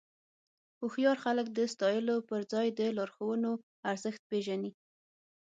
هوښیار 0.79 1.17
خلک 1.23 1.47
د 1.51 1.59
ستایلو 1.73 2.15
پر 2.29 2.41
ځای 2.51 2.67
د 2.79 2.81
لارښوونو 2.97 3.51
ارزښت 3.91 4.21
پېژني. 4.29 4.71